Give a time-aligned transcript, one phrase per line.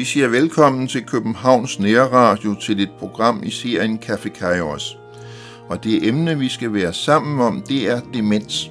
[0.00, 4.98] Vi siger velkommen til Københavns Nærradio til et program i serien Café Kairos.
[5.68, 8.70] Og det emne, vi skal være sammen om, det er demens.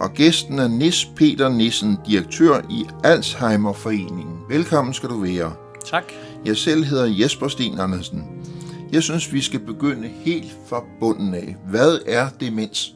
[0.00, 4.38] Og gæsten er Nis Peter Nissen, direktør i Alzheimerforeningen.
[4.48, 5.54] Velkommen skal du være.
[5.86, 6.12] Tak.
[6.44, 8.24] Jeg selv hedder Jesper Sten Andersen.
[8.92, 11.56] Jeg synes, vi skal begynde helt fra bunden af.
[11.70, 12.94] Hvad er demens?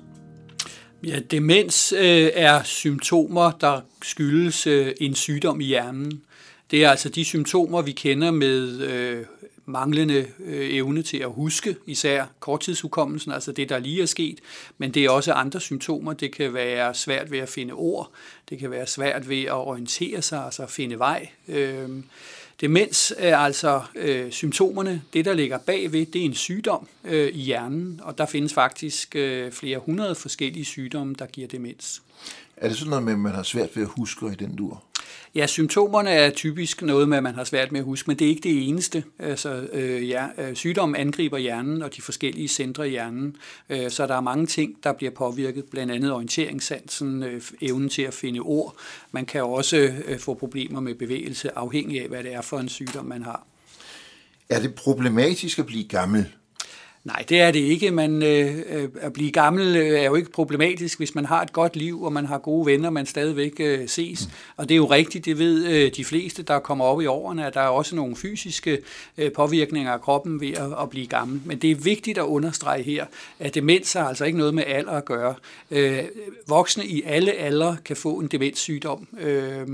[1.07, 6.23] Ja, demens øh, er symptomer, der skyldes øh, en sygdom i hjernen.
[6.71, 9.25] Det er altså de symptomer, vi kender med øh,
[9.67, 14.39] manglende øh, evne til at huske, især korttidshukommelsen, altså det, der lige er sket,
[14.79, 16.13] men det er også andre symptomer.
[16.13, 18.11] Det kan være svært ved at finde ord,
[18.51, 21.29] det kan være svært ved at orientere sig, altså at finde vej.
[21.49, 21.89] Øh,
[22.61, 25.03] Demens er altså øh, symptomerne.
[25.13, 29.17] Det, der ligger bagved, det er en sygdom øh, i hjernen, og der findes faktisk
[29.17, 32.03] øh, flere hundrede forskellige sygdomme, der giver demens.
[32.61, 34.85] Er det sådan noget med, at man har svært ved at huske i den dur?
[35.35, 38.25] Ja, symptomerne er typisk noget med, at man har svært med at huske, men det
[38.25, 39.05] er ikke det eneste.
[39.19, 43.37] Altså, øh, ja, øh, sygdommen angriber hjernen og de forskellige centre i hjernen,
[43.71, 48.03] øh, så der er mange ting, der bliver påvirket, blandt andet orienteringssansen, øh, evnen til
[48.03, 48.77] at finde ord.
[49.13, 52.69] Man kan også øh, få problemer med bevægelse, afhængig af, hvad det er for en
[52.69, 53.47] sygdom, man har.
[54.49, 56.27] Er det problematisk at blive gammel?
[57.05, 57.91] Nej, det er det ikke.
[57.91, 61.53] Man, øh, øh, at blive gammel øh, er jo ikke problematisk, hvis man har et
[61.53, 64.29] godt liv, og man har gode venner, man stadigvæk øh, ses.
[64.57, 67.47] Og det er jo rigtigt, det ved øh, de fleste, der kommer op i årene,
[67.47, 68.79] at der er også nogle fysiske
[69.19, 71.41] øh, påvirkninger af kroppen ved at, at blive gammel.
[71.45, 73.07] Men det er vigtigt at understrege her,
[73.39, 75.35] at demens har altså ikke noget med alder at gøre.
[75.71, 76.05] Øh,
[76.49, 79.09] voksne i alle aldre kan få en demenssygdom.
[79.21, 79.67] Øh,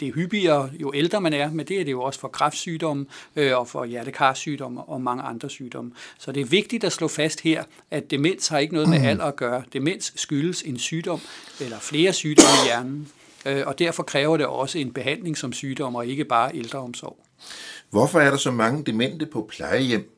[0.00, 3.06] det er hyppigere, jo ældre man er, men det er det jo også for kræftsygdomme
[3.36, 5.92] øh, og for hjertekarsygdomme og mange andre sygdomme.
[6.18, 8.98] Så det er vigtigt, vigtigt at slå fast her, at demens har ikke noget med
[9.04, 9.62] alder at gøre.
[9.72, 11.20] Demens skyldes en sygdom
[11.60, 13.08] eller flere sygdomme i hjernen,
[13.46, 17.16] øh, og derfor kræver det også en behandling som sygdom og ikke bare ældreomsorg.
[17.90, 20.10] Hvorfor er der så mange demente på plejehjem?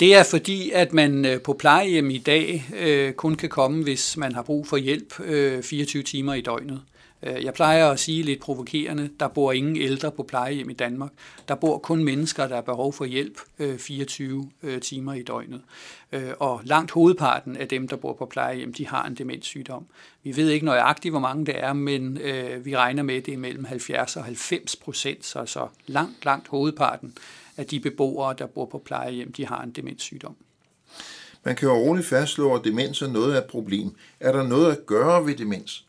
[0.00, 4.16] Det er fordi, at man øh, på plejehjem i dag øh, kun kan komme, hvis
[4.16, 6.80] man har brug for hjælp øh, 24 timer i døgnet.
[6.84, 10.72] Øh, Øh, jeg plejer at sige lidt provokerende, der bor ingen ældre på plejehjem i
[10.72, 11.10] Danmark.
[11.48, 15.60] Der bor kun mennesker, der har behov for hjælp øh, 24 øh, timer i døgnet.
[16.38, 19.86] Og langt hovedparten af dem, der bor på plejehjem, de har en demenssygdom.
[20.22, 22.18] Vi ved ikke nøjagtigt, hvor mange det er, men
[22.64, 26.48] vi regner med, at det er mellem 70 og 90 procent, så, så langt, langt
[26.48, 27.14] hovedparten
[27.56, 30.36] af de beboere, der bor på plejehjem, de har en demenssygdom.
[31.44, 33.90] Man kan jo roligt fastslå, at demens er noget af et problem.
[34.20, 35.84] Er der noget at gøre ved demens?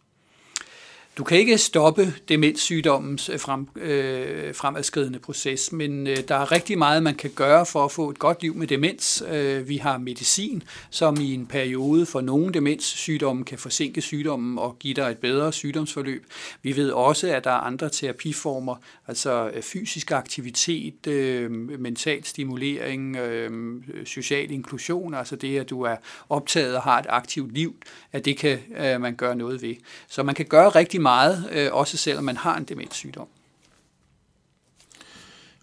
[1.19, 6.77] Du kan ikke stoppe demenssygdommens øh, frem, øh, fremadskridende proces, men øh, der er rigtig
[6.77, 9.23] meget, man kan gøre for at få et godt liv med demens.
[9.31, 14.79] Øh, vi har medicin, som i en periode for nogle demenssygdomme kan forsinke sygdommen og
[14.79, 16.25] give dig et bedre sygdomsforløb.
[16.61, 18.75] Vi ved også, at der er andre terapiformer,
[19.07, 25.95] altså øh, fysisk aktivitet, øh, mental stimulering, øh, social inklusion, altså det, at du er
[26.29, 27.75] optaget og har et aktivt liv,
[28.11, 29.75] at det kan øh, man gøre noget ved.
[30.07, 33.27] Så man kan gøre rigtig meget meget, øh, også selvom man har en demenssygdom.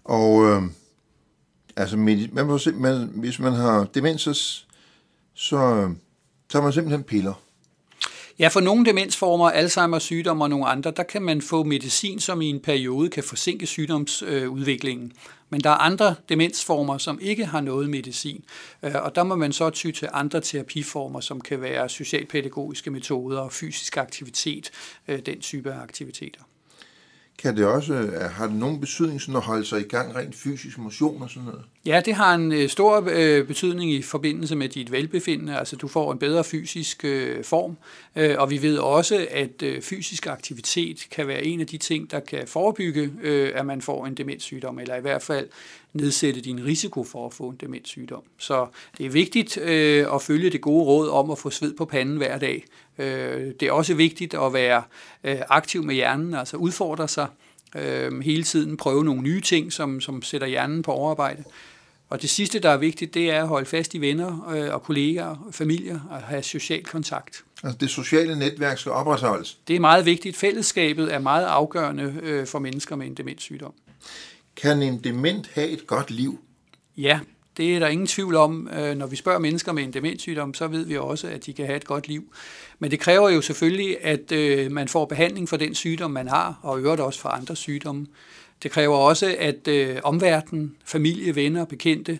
[0.03, 0.61] Og øh,
[1.75, 4.33] altså, man må man, hvis man har demens, så,
[5.33, 5.57] så
[6.49, 7.33] tager man simpelthen piller.
[8.39, 12.41] Ja, for nogle demensformer, Alzheimer's sygdom og nogle andre, der kan man få medicin, som
[12.41, 15.13] i en periode kan forsinke sygdomsudviklingen.
[15.49, 18.45] Men der er andre demensformer, som ikke har noget medicin,
[18.83, 23.39] øh, og der må man så ty til andre terapiformer, som kan være socialpædagogiske metoder
[23.39, 24.71] og fysisk aktivitet,
[25.07, 26.41] øh, den type af aktiviteter.
[27.37, 30.35] Kan det også, øh, har det nogen betydning sådan at holde sig i gang rent
[30.35, 31.61] fysisk motion og sådan noget?
[31.85, 35.57] Ja, det har en øh, stor øh, betydning i forbindelse med dit velbefindende.
[35.57, 37.77] Altså du får en bedre fysisk øh, form,
[38.15, 42.11] øh, og vi ved også, at øh, fysisk aktivitet kan være en af de ting,
[42.11, 45.47] der kan forebygge, øh, at man får en demenssygdom, eller i hvert fald
[45.97, 48.23] nedsætte din risiko for at få en demenssygdom.
[48.37, 48.67] Så
[48.97, 52.17] det er vigtigt øh, at følge det gode råd om at få sved på panden
[52.17, 52.65] hver dag.
[52.97, 54.83] Øh, det er også vigtigt at være
[55.23, 57.27] øh, aktiv med hjernen, altså udfordre sig
[57.75, 61.43] øh, hele tiden, prøve nogle nye ting, som, som sætter hjernen på overarbejde.
[62.09, 64.83] Og det sidste, der er vigtigt, det er at holde fast i venner øh, og
[64.83, 67.43] kolleger, familier og have social kontakt.
[67.63, 69.57] Altså det sociale netværk skal opretholdes?
[69.67, 70.37] Det er meget vigtigt.
[70.37, 73.73] Fællesskabet er meget afgørende øh, for mennesker med en demenssygdom.
[74.61, 76.39] Kan en dement have et godt liv?
[76.97, 77.19] Ja,
[77.57, 78.69] det er der ingen tvivl om.
[78.73, 81.65] Øh, når vi spørger mennesker med en demenssygdom, så ved vi også, at de kan
[81.65, 82.33] have et godt liv.
[82.79, 86.59] Men det kræver jo selvfølgelig, at øh, man får behandling for den sygdom, man har,
[86.61, 88.07] og øvrigt også for andre sygdomme.
[88.63, 92.19] Det kræver også, at øh, omverdenen, familie, venner og bekendte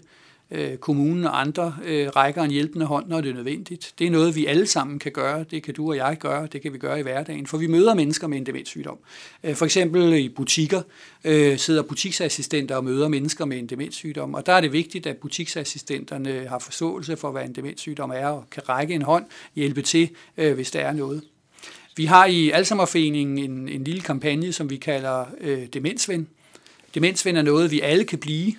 [0.51, 3.93] øh, kommunen og andre øh, rækker en hjælpende hånd, når det er nødvendigt.
[3.99, 5.45] Det er noget, vi alle sammen kan gøre.
[5.51, 6.47] Det kan du og jeg gøre.
[6.47, 7.47] Det kan vi gøre i hverdagen.
[7.47, 8.97] For vi møder mennesker med en demenssygdom.
[9.43, 10.81] Øh, for eksempel i butikker
[11.23, 14.33] øh, sidder butiksassistenter og møder mennesker med en demenssygdom.
[14.33, 18.45] Og der er det vigtigt, at butiksassistenterne har forståelse for, hvad en demenssygdom er, og
[18.51, 21.23] kan række en hånd, hjælpe til, øh, hvis der er noget.
[21.95, 26.27] Vi har i Alzheimerforeningen en, en lille kampagne, som vi kalder øh, Demensven.
[26.95, 28.53] Demensven er noget, vi alle kan blive.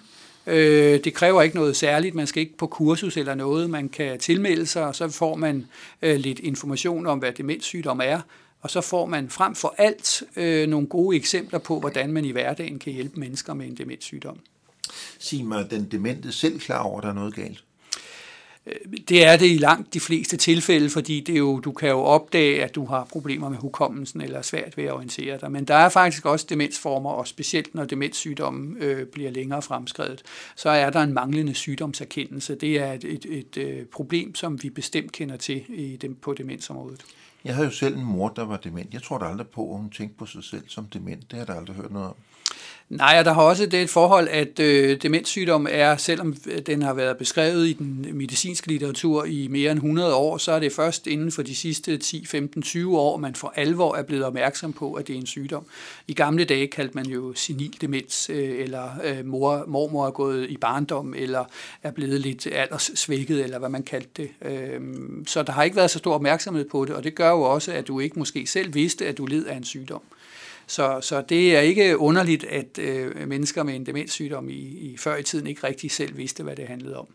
[0.48, 2.14] Øh, det kræver ikke noget særligt.
[2.14, 3.70] Man skal ikke på kursus eller noget.
[3.70, 5.66] Man kan tilmelde sig, og så får man
[6.02, 8.20] øh, lidt information om, hvad demenssygdom er.
[8.60, 12.30] Og så får man frem for alt øh, nogle gode eksempler på, hvordan man i
[12.30, 14.38] hverdagen kan hjælpe mennesker med en demenssygdom.
[15.18, 17.64] Sig mig, den demente selv klar over, at der er noget galt?
[19.08, 21.98] Det er det i langt de fleste tilfælde, fordi det er jo, du kan jo
[21.98, 25.52] opdage, at du har problemer med hukommelsen eller svært ved at orientere dig.
[25.52, 30.22] Men der er faktisk også demensformer, og specielt når demenssygdommen øh, bliver længere fremskrevet,
[30.56, 32.54] så er der en manglende sygdomserkendelse.
[32.54, 36.14] Det er et, et, et, et øh, problem, som vi bestemt kender til i dem,
[36.14, 37.04] på demensområdet.
[37.44, 38.94] Jeg havde jo selv en mor, der var dement.
[38.94, 41.20] Jeg tror da aldrig på, at hun tænkte på sig selv som dement.
[41.20, 42.14] Det har jeg da aldrig hørt noget om.
[42.88, 46.94] Nej, og der har også det forhold, at øh, demenssygdom er, selvom øh, den har
[46.94, 51.06] været beskrevet i den medicinske litteratur i mere end 100 år, så er det først
[51.06, 54.92] inden for de sidste 10, 15, 20 år, man for alvor er blevet opmærksom på,
[54.92, 55.64] at det er en sygdom.
[56.06, 60.50] I gamle dage kaldte man jo senil demens, øh, eller øh, mor, mormor er gået
[60.50, 61.44] i barndom, eller
[61.82, 64.30] er blevet lidt alderssvækket, eller hvad man kaldte det.
[64.42, 64.80] Øh,
[65.26, 67.72] så der har ikke været så stor opmærksomhed på det, og det gør jo også,
[67.72, 70.02] at du ikke måske selv vidste, at du led af en sygdom.
[70.68, 75.16] Så, så det er ikke underligt, at øh, mennesker med en demenssygdom i, i før
[75.16, 77.06] i tiden ikke rigtig selv vidste, hvad det handlede om.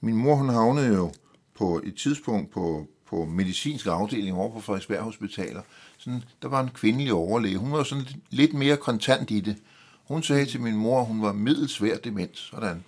[0.00, 1.12] Min mor hun havnede jo
[1.58, 5.62] på et tidspunkt på, på medicinsk afdeling over på Frederiksberg Hospitaler.
[5.98, 7.58] Sådan, der var en kvindelig overlæge.
[7.58, 9.56] Hun var sådan lidt mere kontant i det.
[10.04, 12.38] Hun sagde til min mor, at hun var middelsvær demens.
[12.38, 12.84] Sådan.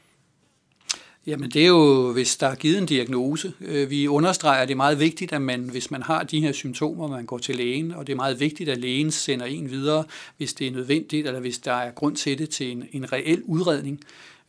[1.28, 3.52] Jamen det er jo, hvis der er givet en diagnose.
[3.60, 6.52] Øh, vi understreger, at det er meget vigtigt, at man, hvis man har de her
[6.52, 10.04] symptomer, man går til lægen, og det er meget vigtigt, at lægen sender en videre,
[10.36, 13.42] hvis det er nødvendigt, eller hvis der er grund til det, til en, en reel
[13.44, 14.00] udredning.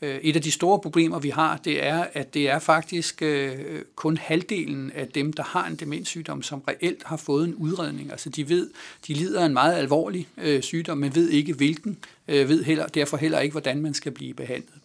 [0.02, 3.52] Øh, et af de store problemer, vi har, det er, at det er faktisk øh,
[3.96, 8.12] kun halvdelen af dem, der har en demenssygdom, som reelt har fået en udredning.
[8.12, 8.70] Altså de ved,
[9.08, 10.28] de lider af en meget alvorlig
[10.62, 11.98] sygdom, men ved ikke hvilken,
[12.28, 14.79] ved heller, derfor heller ikke, hvordan man skal blive behandlet.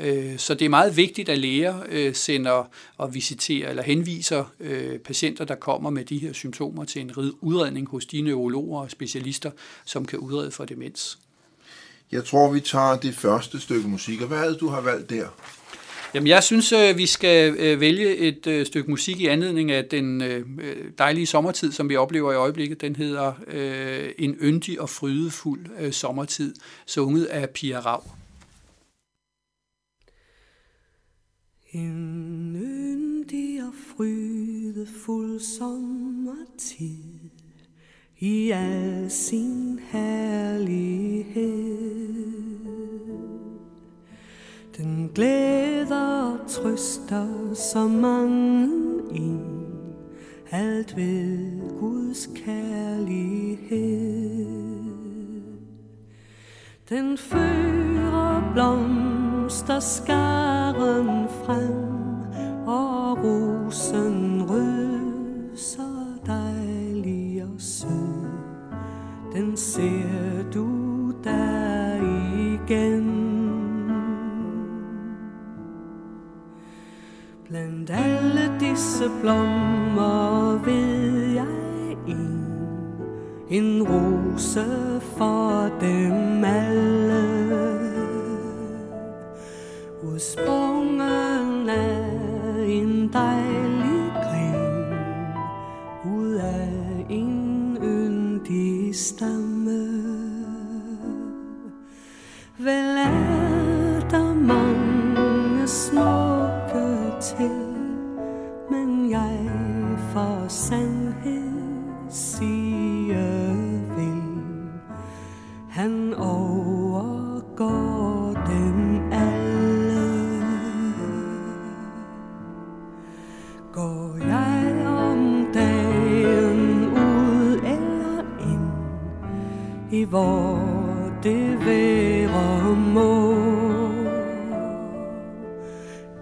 [0.00, 4.98] Øh, så det er meget vigtigt, at læger øh, sender og visiterer eller henviser øh,
[4.98, 9.50] patienter, der kommer med de her symptomer til en udredning hos de neurologer og specialister,
[9.84, 11.18] som kan udrede for demens.
[12.12, 14.20] Jeg tror, vi tager det første stykke musik.
[14.20, 15.26] Og hvad er det, du har valgt der?
[16.14, 20.22] Jamen, jeg synes, vi skal vælge et stykke musik i anledning af den
[20.98, 22.80] dejlige sommertid, som vi oplever i øjeblikket.
[22.80, 23.32] Den hedder
[24.18, 26.54] En yndig og frydefuld sommertid,
[26.86, 28.17] sunget af Pia Rav.
[31.72, 37.30] En yndig og frydefuld sommertid
[38.18, 41.44] i al sin herlighed.
[44.76, 48.68] Den glæder og trøster så mange
[49.12, 49.66] en,
[50.50, 53.78] alt ved Guds kærlighed.
[56.88, 61.87] Den fører blomster skar frem, og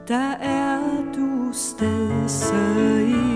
[0.09, 0.81] der er
[1.17, 2.55] du stedse
[3.09, 3.36] i.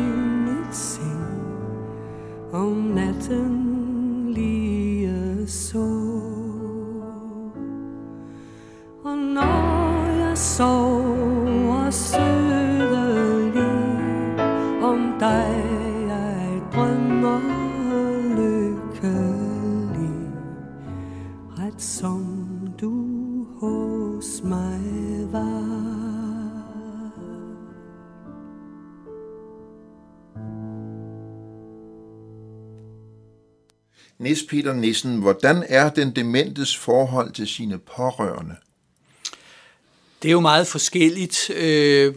[34.51, 38.57] Peter Nissen, hvordan er den dementes forhold til sine pårørende?
[40.23, 41.51] Det er jo meget forskelligt.
[41.51, 42.15] Øh,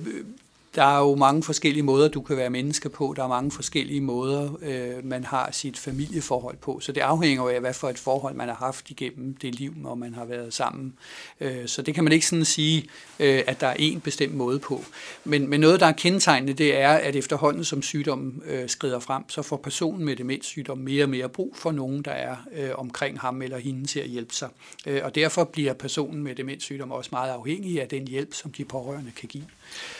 [0.75, 3.13] der er jo mange forskellige måder, du kan være menneske på.
[3.17, 6.79] Der er mange forskellige måder, øh, man har sit familieforhold på.
[6.79, 9.73] Så det afhænger jo af, hvad for et forhold man har haft igennem det liv,
[9.75, 10.93] når man har været sammen.
[11.39, 12.89] Øh, så det kan man ikke sådan sige,
[13.19, 14.83] øh, at der er en bestemt måde på.
[15.23, 19.29] Men, men noget, der er kendetegnende, det er, at efterhånden som sygdommen øh, skrider frem,
[19.29, 23.19] så får personen med demenssygdom mere og mere brug for nogen, der er øh, omkring
[23.19, 24.49] ham eller hende til at hjælpe sig.
[24.87, 28.65] Øh, og derfor bliver personen med demenssygdom også meget afhængig af den hjælp, som de
[28.65, 29.43] pårørende kan give.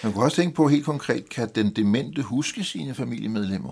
[0.03, 3.71] Man kan også tænke på helt konkret, kan den demente huske sine familiemedlemmer?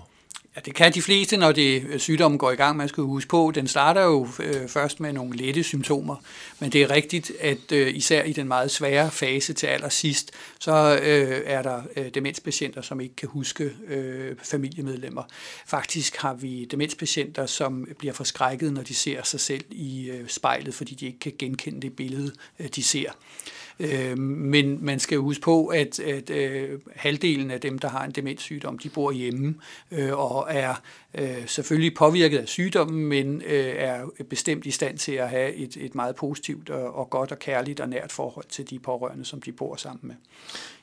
[0.56, 2.76] Ja, det kan de fleste, når det øh, sygdommen går i gang.
[2.76, 6.16] Man skal huske på, den starter jo øh, først med nogle lette symptomer,
[6.58, 10.98] men det er rigtigt, at øh, især i den meget svære fase til allersidst, så
[11.02, 15.22] øh, er der øh, demenspatienter, som ikke kan huske øh, familiemedlemmer.
[15.66, 20.74] Faktisk har vi demenspatienter, som bliver forskrækket, når de ser sig selv i øh, spejlet,
[20.74, 23.10] fordi de ikke kan genkende det billede, øh, de ser.
[23.10, 28.04] Øh, Øh, men man skal huske på, at, at øh, halvdelen af dem, der har
[28.04, 29.54] en demenssygdom, de bor hjemme
[29.90, 30.74] øh, og er
[31.14, 35.76] øh, selvfølgelig påvirket af sygdommen, men øh, er bestemt i stand til at have et,
[35.76, 39.42] et meget positivt og, og godt og kærligt og nært forhold til de pårørende, som
[39.42, 40.14] de bor sammen med.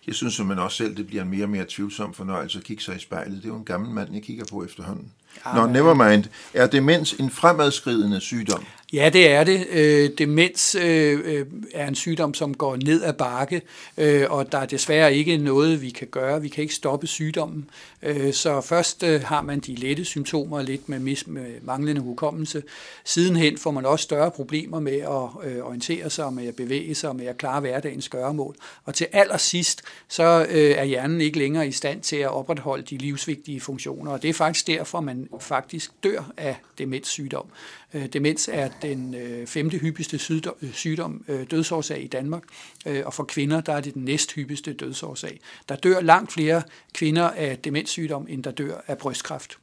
[0.09, 2.83] Jeg synes man også selv, det bliver en mere og mere tvivlsom fornøjelse at kigge
[2.83, 3.37] sig i spejlet.
[3.37, 5.11] Det er jo en gammel mand, jeg kigger på efterhånden.
[5.45, 6.23] Ja, Nå, nevermind.
[6.53, 8.65] Er demens en fremadskridende sygdom?
[8.93, 9.67] Ja, det er det.
[9.71, 13.61] Øh, demens øh, øh, er en sygdom, som går ned ad bakke,
[13.97, 16.41] øh, og der er desværre ikke noget, vi kan gøre.
[16.41, 17.69] Vi kan ikke stoppe sygdommen.
[18.03, 22.63] Øh, så først øh, har man de lette symptomer, lidt med, mis- med manglende hukommelse.
[23.05, 27.15] Sidenhen får man også større problemer med at øh, orientere sig, med at bevæge sig,
[27.15, 28.55] med at klare hverdagens gøremål.
[28.85, 32.97] Og til allersidst, så øh, er hjernen ikke længere i stand til at opretholde de
[32.97, 37.45] livsvigtige funktioner, og det er faktisk derfor, man faktisk dør af demenssygdom.
[37.93, 42.43] Øh, demens er den øh, femte hyppigste øh, sygdom, sygdom dødsårsag i Danmark,
[42.85, 45.39] øh, og for kvinder der er det den næsthyppigste dødsårsag.
[45.69, 46.61] Der dør langt flere
[46.93, 49.57] kvinder af demenssygdom, end der dør af brystkræft.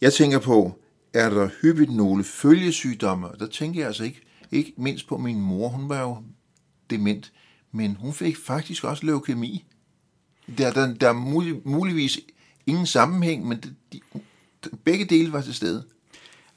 [0.00, 0.78] Jeg tænker på,
[1.14, 3.28] er der hyppigt nogle følgesygdomme?
[3.38, 4.20] Der tænker jeg altså ikke,
[4.52, 6.16] ikke mindst på min mor, hun var jo
[6.90, 7.32] dement,
[7.76, 9.64] men hun fik faktisk også leukemi.
[10.58, 12.20] Der, der, der er mulig, muligvis
[12.66, 14.00] ingen sammenhæng, men de, de,
[14.84, 15.84] begge dele var til stede.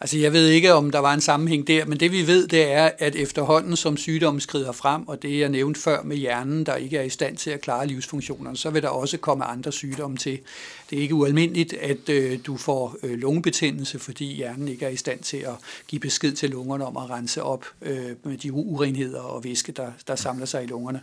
[0.02, 2.72] Altså jeg ved ikke, om der var en sammenhæng der, men det vi ved, det
[2.72, 6.76] er, at efterhånden som sygdommen skrider frem, og det jeg nævnte før med hjernen, der
[6.76, 10.18] ikke er i stand til at klare livsfunktionerne, så vil der også komme andre sygdomme
[10.18, 10.40] til.
[10.90, 14.96] Det er ikke ualmindeligt, at øh, du får øh, lungebetændelse, fordi hjernen ikke er i
[14.96, 15.54] stand til at
[15.88, 19.92] give besked til lungerne om at rense op øh, med de urenheder og væske, der,
[20.08, 21.02] der samler sig i lungerne.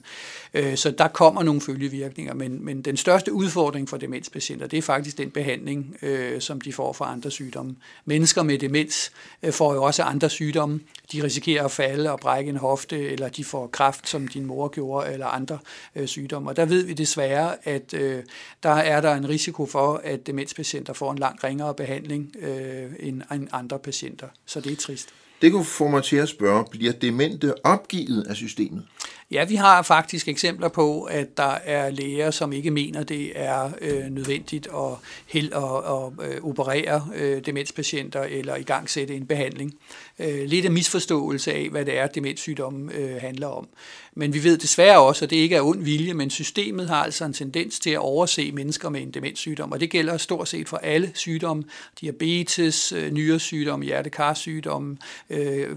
[0.54, 4.82] Øh, så der kommer nogle følgevirkninger, men, men den største udfordring for demenspatienter, det er
[4.82, 7.76] faktisk den behandling, øh, som de får for andre sygdomme.
[8.04, 9.12] Mennesker med demens
[9.42, 10.80] øh, får jo også andre sygdomme.
[11.12, 14.68] De risikerer at falde og brække en hofte, eller de får kræft, som din mor
[14.68, 15.58] gjorde, eller andre
[15.96, 16.50] øh, sygdomme.
[16.50, 18.22] Og der ved vi desværre, at øh,
[18.62, 23.22] der er der en risiko for, at demenspatienter får en langt ringere behandling øh, end,
[23.32, 24.28] end andre patienter.
[24.46, 25.08] Så det er trist.
[25.42, 28.86] Det kunne få mig til at spørge, bliver demente opgivet af systemet?
[29.30, 33.70] Ja, vi har faktisk eksempler på, at der er læger, som ikke mener, det er
[33.80, 34.92] øh, nødvendigt at,
[35.26, 39.74] hel, at, at operere øh, demenspatienter eller i gang sætte en behandling.
[40.18, 43.68] Øh, lidt af misforståelse af, hvad det er, demenssygdommen øh, handler om.
[44.14, 47.24] Men vi ved desværre også, at det ikke er ond vilje, men systemet har altså
[47.24, 50.76] en tendens til at overse mennesker med en demenssygdom, og det gælder stort set for
[50.76, 51.64] alle sygdomme.
[52.00, 54.96] Diabetes, øh, nyresygdomme, hjertekarsygdomme,
[55.30, 55.76] øh,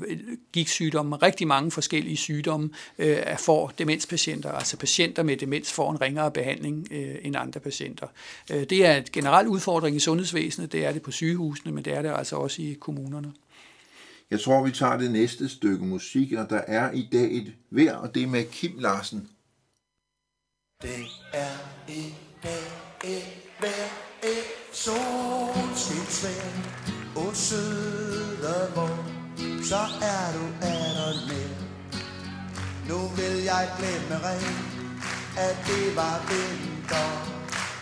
[0.53, 6.31] gigtsygdomme, rigtig mange forskellige sygdomme øh, får demenspatienter, altså patienter med demens får en ringere
[6.31, 8.07] behandling øh, end andre patienter.
[8.51, 11.93] Øh, det er et generelt udfordring i sundhedsvæsenet, det er det på sygehusene, men det
[11.93, 13.33] er det altså også i kommunerne.
[14.31, 17.95] Jeg tror, vi tager det næste stykke musik, og der er i dag et vejr,
[17.95, 19.29] og det er med Kim Larsen.
[20.81, 22.63] Det er i dag
[23.03, 23.23] et
[23.61, 23.89] vejr,
[24.23, 26.53] et solskinsvejr,
[27.15, 29.05] og søde hvor,
[29.63, 31.68] så er du er med.
[32.89, 34.67] Nu vil jeg glemme rent,
[35.37, 37.09] at det var vinter.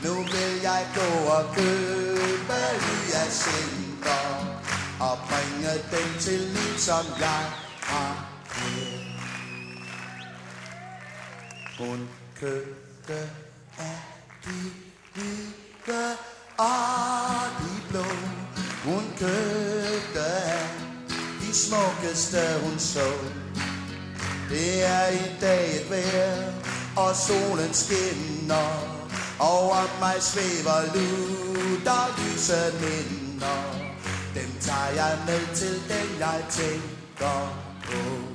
[0.04, 4.26] Nu vil jeg gå og købe nye sinker
[5.00, 7.44] og bringe dem til liv, som jeg
[7.82, 8.28] har
[11.80, 12.10] Hun
[12.40, 13.30] købte
[13.80, 14.02] af
[14.46, 14.72] de
[15.14, 16.16] hvide
[16.58, 18.06] og de blå.
[18.84, 20.70] Hun købte af
[21.42, 23.12] de smukkeste hun så.
[24.50, 26.54] Det er i dag et vejr,
[26.98, 28.70] og solen skinner.
[29.40, 33.62] Over mig svæver lutter lyse minder.
[34.36, 38.27] Dem tager jeg med til den, jeg tænker på.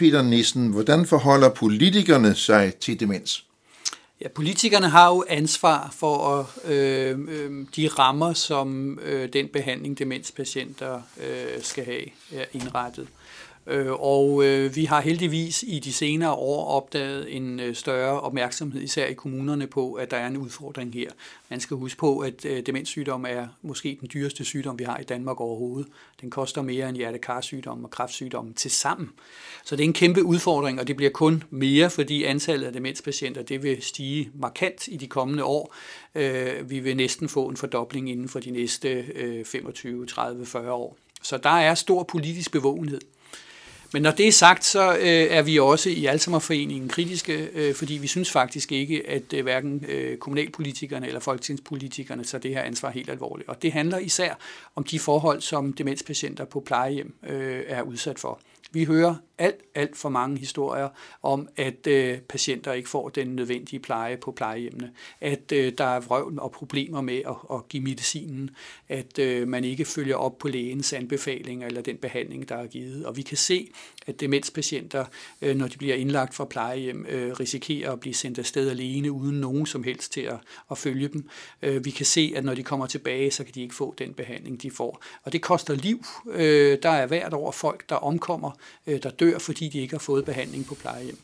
[0.00, 3.44] Peter Nissen, hvordan forholder politikerne sig til demens?
[4.20, 9.98] Ja, politikerne har jo ansvar for at, øh, øh, de rammer, som øh, den behandling
[9.98, 12.02] demenspatienter øh, skal have
[12.32, 13.08] er indrettet.
[13.70, 18.82] Øh, og øh, vi har heldigvis i de senere år opdaget en øh, større opmærksomhed,
[18.82, 21.10] især i kommunerne, på, at der er en udfordring her.
[21.48, 25.02] Man skal huske på, at øh, demenssygdom er måske den dyreste sygdom, vi har i
[25.02, 25.88] Danmark overhovedet.
[26.20, 29.10] Den koster mere end hjertekarsygdom og kræftsygdom til sammen.
[29.64, 33.42] Så det er en kæmpe udfordring, og det bliver kun mere, fordi antallet af demenspatienter
[33.42, 35.74] det vil stige markant i de kommende år.
[36.62, 39.04] Vi vil næsten få en fordobling inden for de næste
[39.44, 40.96] 25, 30, 40 år.
[41.22, 43.00] Så der er stor politisk bevågenhed.
[43.92, 47.94] Men når det er sagt, så øh, er vi også i Alzheimerforeningen kritiske, øh, fordi
[47.94, 52.90] vi synes faktisk ikke, at øh, hverken øh, kommunalpolitikerne eller folketingspolitikerne tager det her ansvar
[52.90, 53.48] helt alvorligt.
[53.48, 54.34] Og det handler især
[54.76, 58.40] om de forhold, som demenspatienter på plejehjem øh, er udsat for.
[58.72, 60.88] Vi hører alt, alt for mange historier
[61.22, 66.00] om, at øh, patienter ikke får den nødvendige pleje på plejehjemmene, at øh, der er
[66.00, 68.50] vrøvl og problemer med at, at give medicinen,
[68.88, 73.06] at øh, man ikke følger op på lægens anbefalinger eller den behandling, der er givet.
[73.06, 73.70] Og vi kan se,
[74.06, 75.04] at demenspatienter,
[75.42, 79.40] øh, når de bliver indlagt fra plejehjem, øh, risikerer at blive sendt afsted alene, uden
[79.40, 80.38] nogen som helst til at,
[80.70, 81.28] at følge dem.
[81.62, 84.14] Øh, vi kan se, at når de kommer tilbage, så kan de ikke få den
[84.14, 85.02] behandling, de får.
[85.22, 86.04] Og det koster liv.
[86.30, 88.50] Øh, der er hvert år folk, der omkommer,
[88.86, 91.18] øh, der dør, fordi de ikke har fået behandling på plejehjem.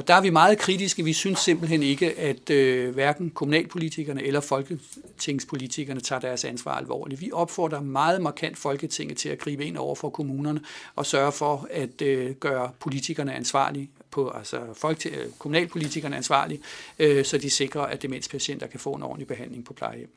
[0.00, 1.04] Og der er vi meget kritiske.
[1.04, 7.20] Vi synes simpelthen ikke, at øh, hverken kommunalpolitikerne eller folketingspolitikerne tager deres ansvar alvorligt.
[7.20, 10.60] Vi opfordrer meget markant Folketinget til at gribe ind over for kommunerne
[10.96, 16.60] og sørge for at øh, gøre politikerne ansvarlige på, altså folk, øh, kommunalpolitikerne ansvarlige,
[16.98, 20.10] øh, så de sikrer, at demenspatienter kan få en ordentlig behandling på plejehjem.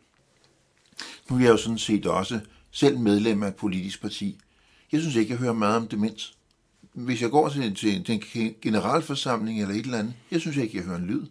[1.30, 2.40] Nu er jeg jo sådan set også
[2.72, 4.38] selv medlem af et politisk parti.
[4.92, 6.33] Jeg synes ikke, jeg hører meget om demens.
[6.94, 10.78] Hvis jeg går til, til, til en generalforsamling eller et eller andet, jeg synes ikke,
[10.78, 11.26] jeg hører en lyd.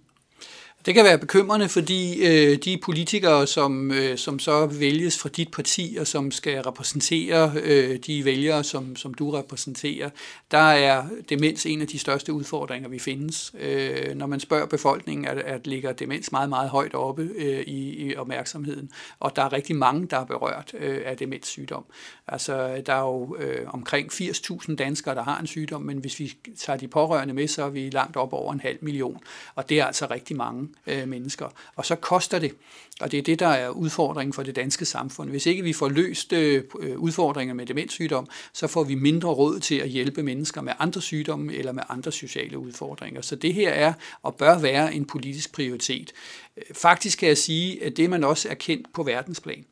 [0.87, 5.51] Det kan være bekymrende, fordi øh, de politikere, som, øh, som så vælges fra dit
[5.51, 10.11] parti, og som skal repræsentere øh, de vælgere, som, som du repræsenterer,
[10.51, 13.55] der er demens en af de største udfordringer, vi findes.
[13.61, 18.07] Øh, når man spørger befolkningen, at, at ligger demens meget, meget højt oppe øh, i,
[18.07, 18.91] i opmærksomheden,
[19.21, 21.85] og der er rigtig mange, der er berørt øh, af demenssygdom.
[22.29, 26.37] Altså, der er jo øh, omkring 80.000 danskere, der har en sygdom, men hvis vi
[26.59, 29.19] tager de pårørende med, så er vi langt op over en halv million,
[29.55, 31.49] og det er altså rigtig mange øh, mennesker.
[31.77, 32.55] Og så koster det,
[33.01, 35.31] og det er det, der er udfordringen for det danske samfund.
[35.31, 39.61] Hvis ikke vi får løst øh, øh, udfordringer med demenssygdom, så får vi mindre råd
[39.61, 43.21] til at hjælpe mennesker med andre sygdomme eller med andre sociale udfordringer.
[43.23, 46.13] Så det her er og bør være en politisk prioritet.
[46.57, 49.65] Øh, faktisk kan jeg sige, at det man også er kendt på verdensplan,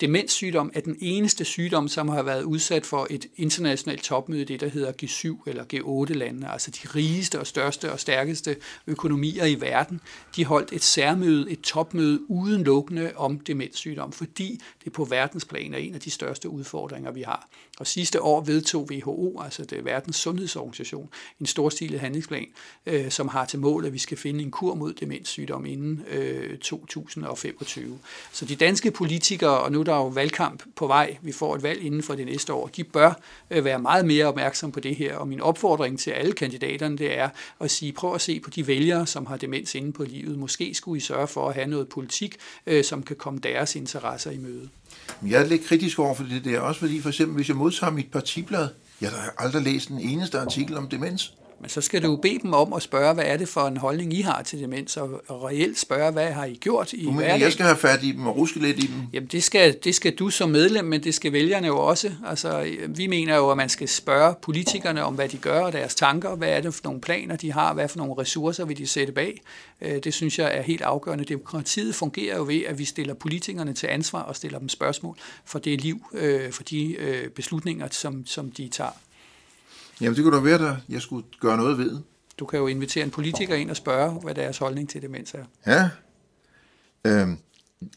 [0.00, 4.68] demenssygdom er den eneste sygdom, som har været udsat for et internationalt topmøde, det der
[4.68, 10.00] hedder G7 eller G8-landene, altså de rigeste og største og stærkeste økonomier i verden.
[10.36, 15.94] De holdt et særmøde, et topmøde udelukkende om demenssygdom, fordi det på verdensplan er en
[15.94, 17.48] af de største udfordringer, vi har.
[17.78, 21.08] Og sidste år vedtog WHO, altså det verdens sundhedsorganisation,
[21.40, 22.46] en storstilet handlingsplan,
[22.86, 26.58] øh, som har til mål, at vi skal finde en kur mod demenssygdom inden øh,
[26.58, 27.98] 2025.
[28.32, 31.62] Så de danske politikere, og nu er der jo valgkamp på vej, vi får et
[31.62, 34.96] valg inden for det næste år, de bør øh, være meget mere opmærksomme på det
[34.96, 35.16] her.
[35.16, 37.28] Og min opfordring til alle kandidaterne, det er
[37.60, 40.38] at sige, prøv at se på de vælgere, som har demens inde på livet.
[40.38, 44.30] Måske skulle I sørge for at have noget politik, øh, som kan komme deres interesser
[44.30, 44.68] i møde.
[45.26, 47.90] Jeg er lidt kritisk over for det der, også fordi for eksempel, hvis jeg modtager
[47.90, 48.68] mit partiblad,
[49.00, 51.34] jeg har aldrig læst en eneste artikel om demens.
[51.60, 54.14] Men så skal du bede dem om at spørge, hvad er det for en holdning,
[54.14, 57.40] I har til demens, og, reelt spørge, hvad har I gjort i Du mener, hverdagen?
[57.40, 58.94] jeg skal have fat i dem og ruske lidt i dem?
[59.12, 62.12] Jamen det skal, det skal du som medlem, men det skal vælgerne jo også.
[62.26, 65.94] Altså, vi mener jo, at man skal spørge politikerne om, hvad de gør og deres
[65.94, 66.34] tanker.
[66.36, 67.74] Hvad er det for nogle planer, de har?
[67.74, 69.42] Hvad for nogle ressourcer vil de sætte bag?
[69.80, 71.24] Øh, Det synes jeg er helt afgørende.
[71.24, 75.58] Demokratiet fungerer jo ved, at vi stiller politikerne til ansvar og stiller dem spørgsmål for
[75.58, 78.90] det liv, øh, for de øh, beslutninger, som, som de tager.
[80.00, 81.98] Jamen, det kunne da være, at jeg skulle gøre noget ved.
[82.38, 85.44] Du kan jo invitere en politiker ind og spørge, hvad deres holdning til demens er.
[85.66, 85.90] Ja.
[87.04, 87.38] Øhm,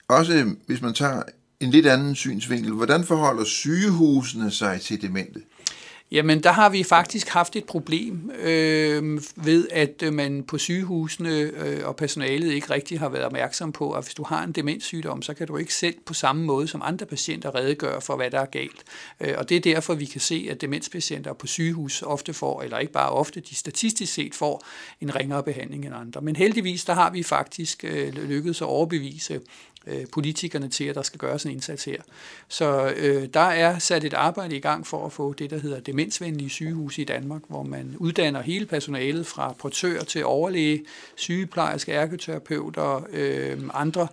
[0.07, 1.23] også hvis man tager
[1.59, 5.41] en lidt anden synsvinkel, hvordan forholder sygehusene sig til demente?
[6.13, 11.29] Jamen, der har vi faktisk haft et problem øh, ved, at øh, man på sygehusene
[11.29, 15.21] øh, og personalet ikke rigtig har været opmærksom på, at hvis du har en demenssygdom,
[15.21, 18.39] så kan du ikke selv på samme måde som andre patienter redegøre for, hvad der
[18.39, 18.83] er galt.
[19.19, 22.77] Øh, og det er derfor, vi kan se, at demenspatienter på sygehus ofte får, eller
[22.77, 24.65] ikke bare ofte, de statistisk set får
[25.01, 26.21] en ringere behandling end andre.
[26.21, 29.41] Men heldigvis, der har vi faktisk øh, lykkedes at overbevise
[29.87, 32.01] øh, politikerne til, at der skal gøres en indsats her.
[32.47, 35.79] Så øh, der er sat et arbejde i gang for at få det, der hedder
[35.79, 40.83] demensvenlige sygehuse i Danmark, hvor man uddanner hele personalet fra portør til overlæge,
[41.15, 44.07] sygeplejerske, ergoterapeuter, øh, andre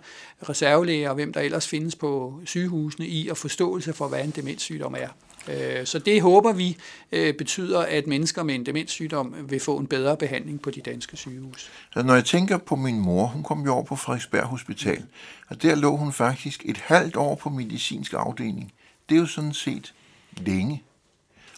[0.49, 4.95] reservelæger og hvem der ellers findes på sygehusene i at forståelse for, hvad en demenssygdom
[4.97, 5.07] er.
[5.49, 6.77] Øh, Så det håber vi
[7.11, 11.17] øh, betyder, at mennesker med en demenssygdom vil få en bedre behandling på de danske
[11.17, 11.69] sygehuse.
[11.93, 15.03] Så når jeg tænker på min mor, hun kom jo over på Frederiksberg Hospital,
[15.49, 18.73] og der lå hun faktisk et halvt år på medicinsk afdeling.
[19.09, 19.93] Det er jo sådan set
[20.37, 20.83] længe.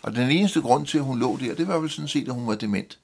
[0.03, 2.33] Og den eneste grund til, at hun lå der, det var vel sådan set, at
[2.33, 2.99] hun var dement.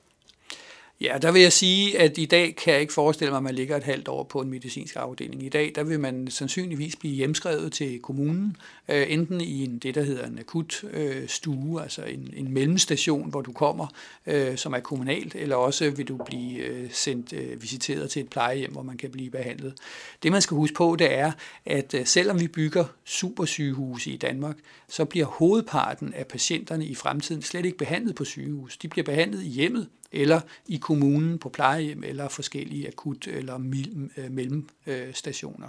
[1.01, 3.55] Ja, der vil jeg sige, at i dag kan jeg ikke forestille mig, at man
[3.55, 5.43] ligger et halvt år på en medicinsk afdeling.
[5.43, 8.57] I dag der vil man sandsynligvis blive hjemskrevet til kommunen,
[8.89, 13.29] øh, enten i en, det, der hedder en akut øh, stue, altså en, en mellemstation,
[13.29, 13.87] hvor du kommer,
[14.27, 18.29] øh, som er kommunalt, eller også vil du blive øh, sendt øh, visiteret til et
[18.29, 19.73] plejehjem, hvor man kan blive behandlet.
[20.23, 21.31] Det, man skal huske på, det er,
[21.65, 24.57] at øh, selvom vi bygger supersygehuse i Danmark,
[24.87, 28.77] så bliver hovedparten af patienterne i fremtiden slet ikke behandlet på sygehus.
[28.77, 33.55] De bliver behandlet i hjemmet, eller i kommunen på plejehjem, eller forskellige akut- eller
[34.17, 35.67] øh, mellemstationer.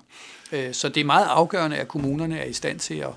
[0.52, 3.12] Øh, så det er meget afgørende, at kommunerne er i stand til at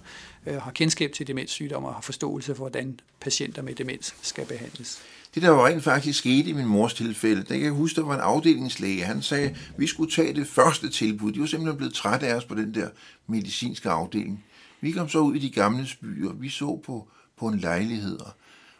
[0.47, 5.01] øh, have kendskab til demenssygdomme og har forståelse for, hvordan patienter med demens skal behandles.
[5.35, 8.07] Det, der var rent faktisk skete i min mors tilfælde, der kan jeg huske, der
[8.07, 9.03] var en afdelingslæge.
[9.03, 11.31] Han sagde, at vi skulle tage det første tilbud.
[11.31, 12.87] De var simpelthen blevet trætte af os på den der
[13.27, 14.45] medicinske afdeling.
[14.81, 16.33] Vi kom så ud i de gamle byer.
[16.33, 17.07] Vi så på,
[17.37, 18.19] på en lejlighed,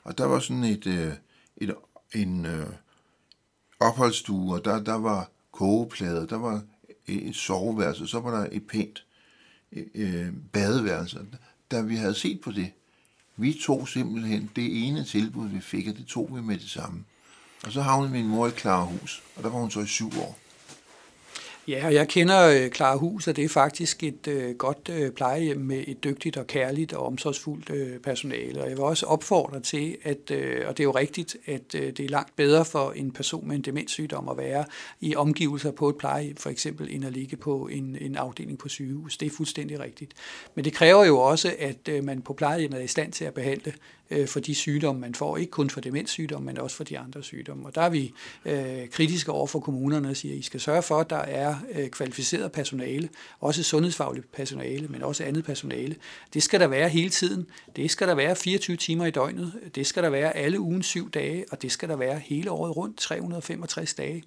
[0.04, 1.18] og der var sådan et,
[1.58, 1.76] et
[2.14, 2.68] en øh,
[3.80, 6.62] opholdsstue, og der, der var kogeplader, der var
[7.08, 9.06] et soveværelse, så var der et pænt
[9.72, 11.20] øh, øh, badeværelse.
[11.72, 12.72] Da vi havde set på det,
[13.38, 17.04] vi tog simpelthen det ene tilbud, vi fik, og det tog vi med det samme.
[17.64, 20.40] Og så havnede min mor i Klarahus, og der var hun så i syv år.
[21.68, 25.12] Ja, og jeg kender øh, Klara Hus, og det er faktisk et øh, godt øh,
[25.12, 28.62] plejehjem med et dygtigt og kærligt og omsorgsfuldt øh, personale.
[28.62, 31.82] Og jeg vil også opfordre til, at, øh, og det er jo rigtigt, at øh,
[31.82, 34.66] det er langt bedre for en person med en demenssygdom at være
[35.02, 38.70] i omgivelser på et plejehjem, for eksempel, end at ligge på en, en afdeling på
[38.70, 39.18] sygehus.
[39.18, 40.14] Det er fuldstændig rigtigt.
[40.56, 43.34] Men det kræver jo også, at øh, man på plejehjemmet er i stand til at
[43.34, 43.74] behandle
[44.12, 45.38] øh, for de sygdomme, man får.
[45.38, 47.66] Ikke kun for demenssygdomme, men også for de andre sygdomme.
[47.66, 48.14] Og der er vi
[48.46, 51.56] øh, kritiske over for kommunerne og siger, at I skal sørge for, at der er
[51.72, 55.96] øh, kvalificeret personale, også sundhedsfagligt personale, men også andet personale.
[56.34, 57.46] Det skal der være hele tiden.
[57.76, 59.54] Det skal der være 24 timer i døgnet.
[59.76, 62.78] Det skal der være alle ugen syv dage, og det skal der være hele året
[62.78, 64.24] rundt 365 dage.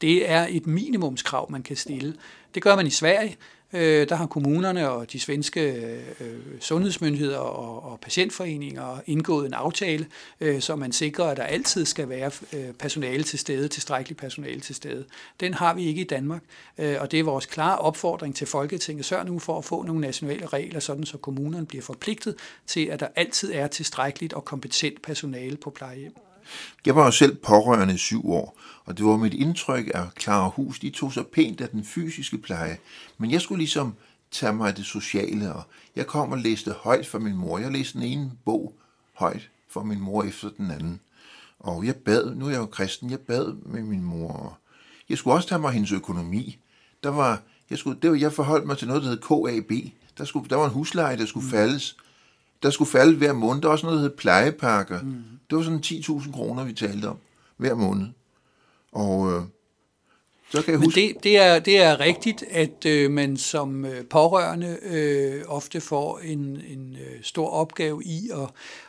[0.00, 2.14] Det er et minimumskrav, man kan stille
[2.54, 3.36] Det gør man i Sverige.
[3.72, 5.60] Øh, der har kommunerne og de svenske
[6.20, 10.06] øh, sundhedsmyndigheder og, og patientforeninger indgået en aftale,
[10.40, 14.60] øh, så man sikrer, at der altid skal være øh, personale til stede, tilstrækkeligt personale
[14.60, 15.04] til stede.
[15.40, 16.42] Den har vi ikke i Danmark,
[16.78, 19.04] øh, og det er vores klare opfordring til Folketinget.
[19.04, 22.34] Sørg nu for at få nogle nationale regler, sådan så kommunerne bliver forpligtet
[22.66, 26.27] til, at der altid er tilstrækkeligt og kompetent personale på plejehjem.
[26.86, 30.48] Jeg var jo selv pårørende i syv år, og det var mit indtryk, at Clara
[30.48, 32.78] Hus de tog sig pænt af den fysiske pleje.
[33.18, 33.94] Men jeg skulle ligesom
[34.30, 35.62] tage mig af det sociale, og
[35.96, 37.58] jeg kom og læste højt for min mor.
[37.58, 38.74] Jeg læste den ene bog
[39.14, 41.00] højt for min mor efter den anden.
[41.60, 44.58] Og jeg bad, nu er jeg jo kristen, jeg bad med min mor.
[45.08, 46.58] Jeg skulle også tage mig af hendes økonomi.
[47.02, 49.92] Der var, jeg, skulle, det var, jeg forholdt mig til noget, der hed KAB.
[50.18, 51.50] Der, skulle, der var en husleje, der skulle mm.
[51.50, 51.96] faldes
[52.62, 53.62] der skulle falde hver måned.
[53.62, 55.02] Der var også noget, der hed plejepakker.
[55.02, 55.22] Mm.
[55.50, 57.16] Det var sådan 10.000 kroner, vi talte om
[57.56, 58.06] hver måned.
[58.92, 59.42] Og øh,
[60.50, 61.00] så kan jeg huske...
[61.00, 65.80] Men det, det, er, det er rigtigt, at øh, man som øh, pårørende øh, ofte
[65.80, 68.48] får en, en øh, stor opgave i at,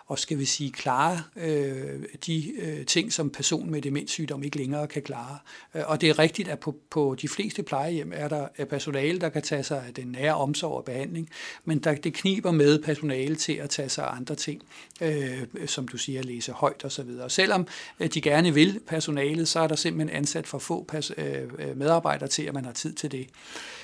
[0.10, 4.88] og skal vi sige klare øh, de øh, ting, som person med demenssygdom ikke længere
[4.88, 5.38] kan klare.
[5.76, 9.19] Øh, og det er rigtigt, at på, på de fleste plejehjem er der er personale,
[9.19, 11.30] der kan tage sig af den nære omsorg og behandling,
[11.65, 14.62] men der, det kniber med personale til at tage sig af andre ting,
[15.02, 17.10] øh, som du siger, læse højt osv.
[17.22, 17.67] Og selvom
[18.00, 21.78] øh, de gerne vil personalet, så er der simpelthen ansat for få pas, øh, øh,
[21.78, 23.28] medarbejdere til, at man har tid til det.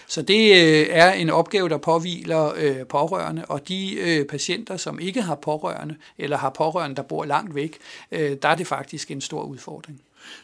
[0.08, 5.00] Så det øh, er en opgave, der påviler øh, pårørende, og de øh, patienter, som
[5.00, 7.78] ikke har pårørende, eller har pårørende, der bor langt væk,
[8.12, 10.02] øh, der er det faktisk en stor udfordring.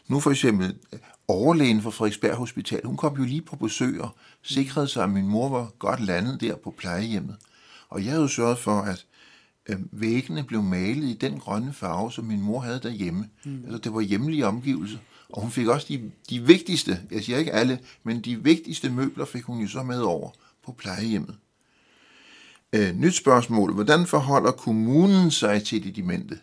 [0.08, 0.74] Nu for eksempel
[1.28, 4.08] overlægen for Frederiksberg Hospital, hun kom jo lige på besøg og
[4.42, 7.36] sikrede sig, at min mor var godt landet der på plejehjemmet.
[7.88, 9.06] Og jeg havde jo sørget for, at
[9.68, 13.28] øh, væggene blev malet i den grønne farve, som min mor havde derhjemme.
[13.44, 13.62] Mm.
[13.64, 14.98] Altså det var hjemlige omgivelser.
[15.32, 19.24] Og hun fik også de, de vigtigste, jeg siger ikke alle, men de vigtigste møbler
[19.24, 20.30] fik hun jo så med over
[20.64, 21.36] på plejehjemmet.
[22.72, 23.74] Øh, nyt spørgsmål.
[23.74, 26.38] Hvordan forholder kommunen sig til de demente?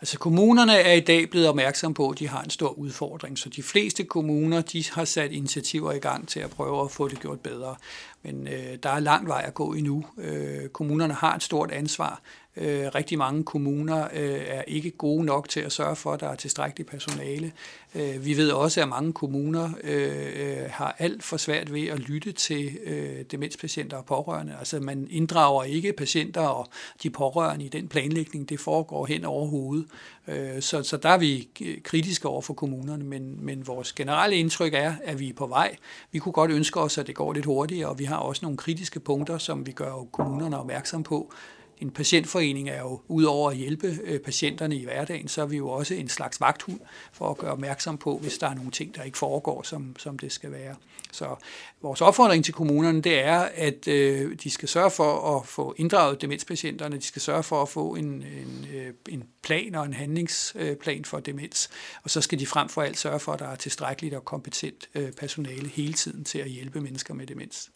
[0.00, 3.48] Altså kommunerne er i dag blevet opmærksom på, at de har en stor udfordring, så
[3.48, 7.20] de fleste kommuner de har sat initiativer i gang til at prøve at få det
[7.20, 7.76] gjort bedre.
[8.22, 10.04] Men øh, der er lang vej at gå endnu.
[10.18, 12.22] Øh, kommunerne har et stort ansvar.
[12.56, 16.28] Øh, rigtig mange kommuner øh, er ikke gode nok til at sørge for, at der
[16.28, 17.52] er tilstrækkeligt personale.
[17.94, 21.98] Øh, vi ved også, at mange kommuner øh, øh har alt for svært ved at
[21.98, 24.56] lytte til øh, demenspatienter og pårørende.
[24.58, 26.68] Altså man inddrager ikke patienter og
[27.02, 28.48] de pårørende i den planlægning.
[28.48, 29.86] Det foregår hen over hovedet.
[30.28, 34.36] Øh, så, så der er vi øh, kritiske over for kommunerne, men, men vores generelle
[34.36, 35.76] indtryk er, at vi er på vej.
[36.12, 38.58] Vi kunne godt ønske os, at det går lidt hurtigere, og vi har også nogle
[38.58, 41.32] kritiske punkter, som vi gør kommunerne opmærksom på.
[41.80, 45.68] En patientforening er jo, udover at hjælpe øh, patienterne i hverdagen, så er vi jo
[45.68, 46.80] også en slags vagthund
[47.12, 50.18] for at gøre opmærksom på, hvis der er nogle ting, der ikke foregår, som, som
[50.18, 50.74] det skal være.
[51.12, 51.36] Så
[51.82, 56.22] vores opfordring til kommunerne, det er, at øh, de skal sørge for at få inddraget
[56.22, 60.98] demenspatienterne, de skal sørge for at få en, en, øh, en plan og en handlingsplan
[60.98, 61.70] øh, for demens,
[62.02, 64.88] og så skal de frem for alt sørge for, at der er tilstrækkeligt og kompetent
[65.18, 67.70] personale hele tiden til at hjælpe mennesker med demens.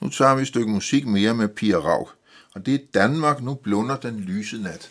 [0.00, 2.10] Nu tager vi et stykke musik mere med Pia Raug,
[2.54, 4.90] og det er Danmark, nu blunder den lyse nat.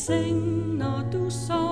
[0.00, 1.69] sing not to song.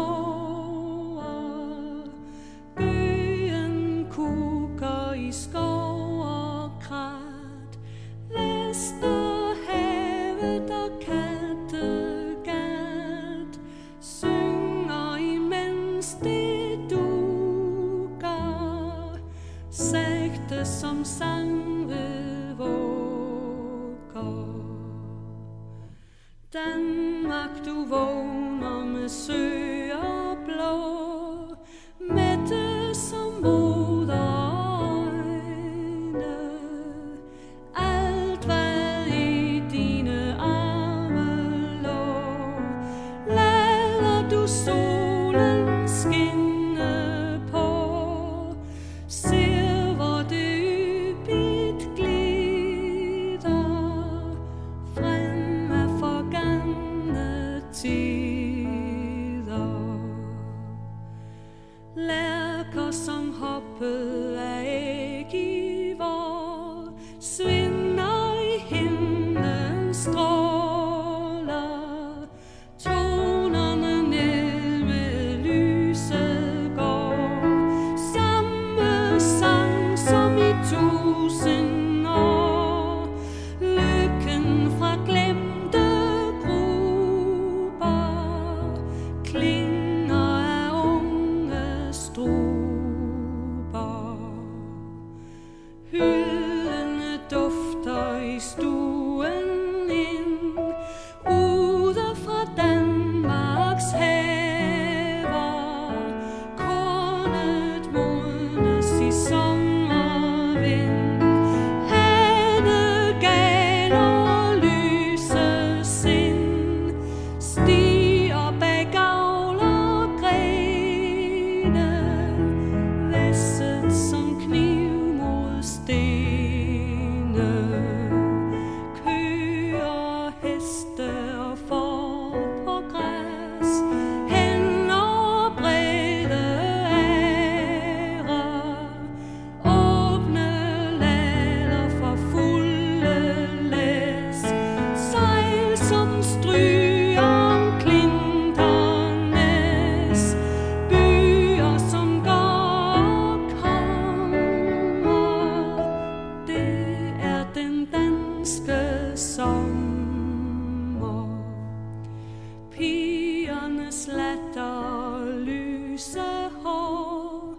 [164.38, 167.54] sætter lyse hår,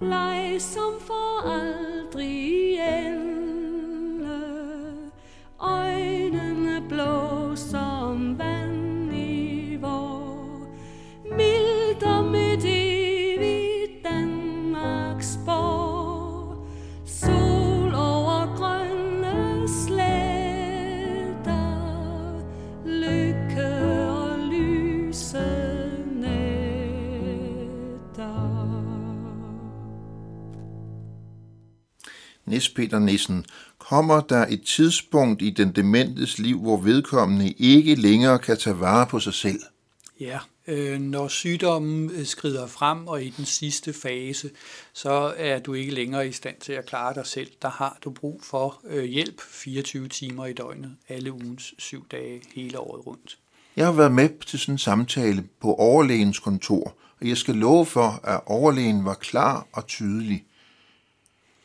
[0.00, 2.57] leg som for aldrig
[32.58, 33.44] Nis Peter Nissen,
[33.78, 39.06] kommer der et tidspunkt i den dementes liv, hvor vedkommende ikke længere kan tage vare
[39.06, 39.60] på sig selv?
[40.20, 44.50] Ja, øh, når sygdommen øh, skrider frem og i den sidste fase,
[44.92, 47.50] så er du ikke længere i stand til at klare dig selv.
[47.62, 52.42] Der har du brug for øh, hjælp 24 timer i døgnet, alle ugens syv dage,
[52.54, 53.38] hele året rundt.
[53.76, 57.86] Jeg har været med til sådan en samtale på overlægens kontor, og jeg skal love
[57.86, 60.44] for, at overlægen var klar og tydelig.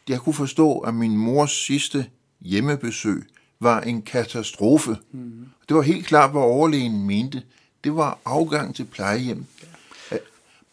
[0.10, 2.06] Jeg kunne forstå, at min mors sidste
[2.42, 3.24] hjemmebesøg
[3.60, 4.98] var en katastrofe.
[5.12, 5.46] Mm.
[5.70, 7.44] Det var helt klart, hvad overlægen mente.
[7.84, 9.46] Det var afgang til plejehjem.
[10.12, 10.18] Ja.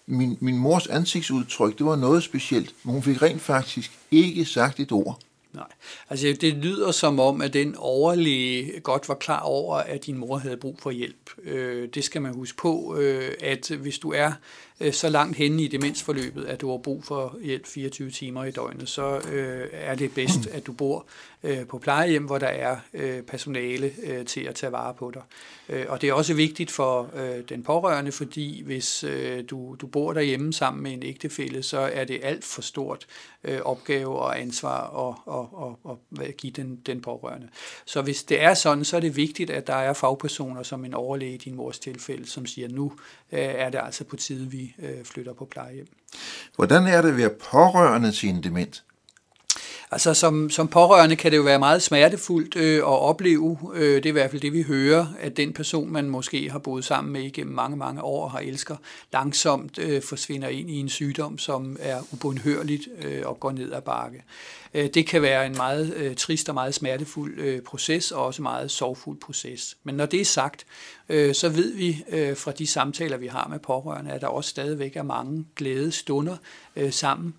[0.07, 4.81] Min, min mors ansigtsudtryk, det var noget specielt, men hun fik rent faktisk ikke sagt
[4.81, 5.21] et ord.
[5.53, 5.67] Nej,
[6.11, 10.39] altså det lyder som om, at den overlæge godt var klar over, at din mor
[10.39, 11.31] havde brug for hjælp.
[11.43, 14.33] Øh, det skal man huske på, øh, at hvis du er
[14.81, 18.51] øh, så langt henne i demensforløbet, at du har brug for hjælp 24 timer i
[18.51, 21.07] døgnet, så øh, er det bedst, at du bor
[21.43, 25.23] øh, på plejehjem, hvor der er øh, personale øh, til at tage vare på dig.
[25.69, 29.87] Øh, og det er også vigtigt for øh, den pårørende, fordi hvis øh, du, du
[29.87, 33.07] bor derhjemme sammen med en ægtefælle, så er det alt for stort
[33.45, 37.49] øh, opgave og ansvar at, at, at, at give den, den pårørende.
[37.85, 40.95] Så hvis det er sådan, så er det vigtigt, at der er fagpersoner som en
[40.95, 42.93] overlæge i din mors tilfælde, som siger, nu
[43.33, 45.87] øh, er det altså på tide, vi øh, flytter på plejehjem.
[46.57, 48.83] Hvordan er det at være pårørende til en dement?
[49.93, 54.07] Altså som, som pårørende kan det jo være meget smertefuldt øh, at opleve, øh, det
[54.07, 57.13] er i hvert fald det vi hører, at den person man måske har boet sammen
[57.13, 58.77] med igennem mange, mange år og har elsker,
[59.13, 63.83] langsomt øh, forsvinder ind i en sygdom, som er ubundhørligt øh, og går ned ad
[63.83, 64.23] bakke.
[64.75, 68.43] Øh, det kan være en meget øh, trist og meget smertefuld øh, proces, og også
[68.43, 69.77] en meget sorgfuld proces.
[69.85, 70.67] Men når det er sagt,
[71.33, 72.05] så ved vi
[72.35, 76.37] fra de samtaler, vi har med pårørende, at der også stadigvæk er mange glæde stunder
[76.91, 77.35] sammen.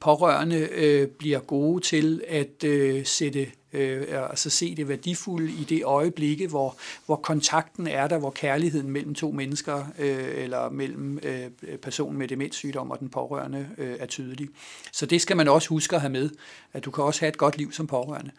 [0.00, 2.64] Pårørende bliver gode til at
[3.08, 8.30] sætte øh, altså se det værdifulde i det øjeblikke, hvor, hvor kontakten er der, hvor
[8.30, 13.96] kærligheden mellem to mennesker øh, eller mellem øh, personen med demenssygdom og den pårørende øh,
[13.98, 14.48] er tydelig.
[14.92, 16.30] Så det skal man også huske at have med,
[16.72, 18.30] at du kan også have et godt liv som pårørende.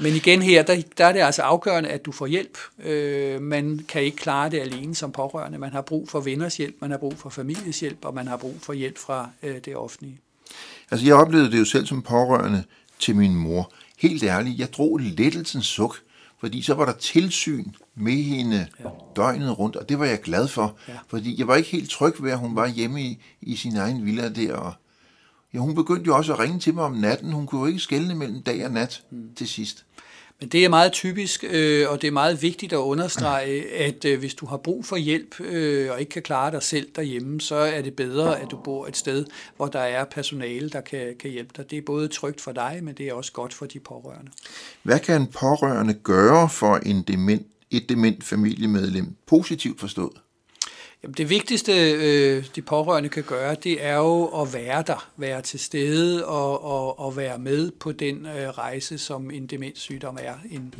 [0.00, 2.58] Men igen her, der, der er det altså afgørende, at du får hjælp.
[2.84, 5.58] Øh, man kan ikke klare det alene som pårørende.
[5.58, 8.36] Man har brug for venners hjælp, man har brug for families hjælp, og man har
[8.36, 10.18] brug for hjælp fra øh, det offentlige.
[10.90, 12.64] Altså, jeg oplevede det jo selv som pårørende
[12.98, 13.72] til min mor.
[13.98, 15.96] Helt ærligt, jeg drog lettelsens suk,
[16.40, 18.88] fordi så var der tilsyn med hende ja.
[19.16, 20.92] døgnet rundt, og det var jeg glad for, ja.
[21.08, 24.04] fordi jeg var ikke helt tryg ved, at hun var hjemme i, i sin egen
[24.04, 24.72] villa der, og
[25.54, 27.80] ja, hun begyndte jo også at ringe til mig om natten, hun kunne jo ikke
[27.80, 29.34] skelne mellem dag og nat mm.
[29.36, 29.84] til sidst.
[30.40, 34.18] Men det er meget typisk, øh, og det er meget vigtigt at understrege, at øh,
[34.18, 37.54] hvis du har brug for hjælp øh, og ikke kan klare dig selv derhjemme, så
[37.54, 39.26] er det bedre, at du bor et sted,
[39.56, 41.70] hvor der er personale, der kan, kan hjælpe dig.
[41.70, 44.30] Det er både trygt for dig, men det er også godt for de pårørende.
[44.82, 50.12] Hvad kan en pårørende gøre for en dement, et dement familiemedlem, positivt forstået?
[51.02, 55.42] Jamen, det vigtigste, øh, de pårørende kan gøre, det er jo at være der, være
[55.42, 60.34] til stede og, og, og være med på den øh, rejse, som en demenssygdom er.
[60.50, 60.74] En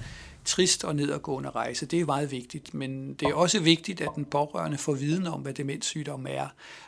[0.44, 1.86] trist og nedadgående rejse.
[1.86, 5.40] Det er meget vigtigt, men det er også vigtigt, at den pårørende får viden om,
[5.40, 6.46] hvad demenssygdom er,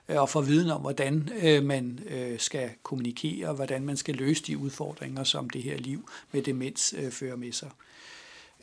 [0.09, 4.43] øh, og får viden om, hvordan øh, man øh, skal kommunikere, hvordan man skal løse
[4.43, 7.68] de udfordringer, som det her liv med demens øh, fører med sig.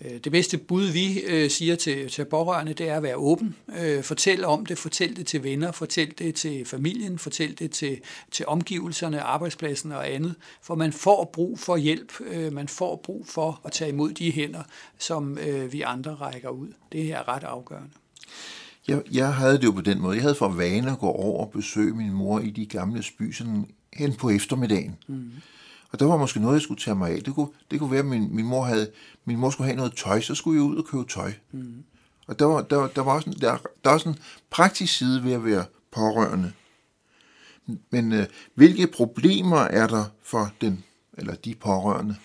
[0.01, 3.55] Øh, det bedste bud, vi øh, siger til, til pårørende, det er at være åben.
[3.79, 7.97] Øh, fortæl om det, fortæl det til venner, fortæl det til familien, fortæl det til,
[8.31, 10.35] til omgivelserne, arbejdspladsen og andet.
[10.61, 14.31] For man får brug for hjælp, øh, man får brug for at tage imod de
[14.31, 14.63] hænder,
[14.99, 16.67] som øh, vi andre rækker ud.
[16.91, 17.89] Det er ret afgørende.
[18.87, 20.15] Jeg, jeg havde det jo på den måde.
[20.15, 23.31] Jeg havde for vane at gå over og besøge min mor i de gamle spy
[23.31, 24.95] sådan hen på eftermiddagen.
[25.07, 25.31] Mm.
[25.91, 27.23] Og der var måske noget, jeg skulle tage mig af.
[27.23, 28.91] Det kunne, det kunne være, at min, min, mor havde,
[29.27, 31.33] min mor skulle have noget tøj, så skulle jeg ud og købe tøj.
[31.51, 31.83] Mm.
[32.27, 33.51] Og der var, der, der var også en, der,
[33.83, 34.19] der var også en
[34.49, 36.51] praktisk side ved at være pårørende.
[37.89, 38.25] Men øh,
[38.55, 40.83] hvilke problemer er der for den
[41.17, 42.15] eller de pårørende?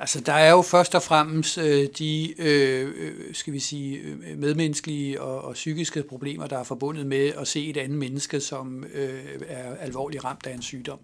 [0.00, 5.22] Altså, der er jo først og fremmest øh, de, øh, skal vi sige, øh, medmenneskelige
[5.22, 9.24] og, og psykiske problemer, der er forbundet med at se et andet menneske, som øh,
[9.46, 10.98] er alvorligt ramt af en sygdom.